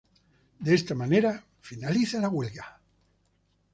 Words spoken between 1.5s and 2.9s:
finaliza la huelga.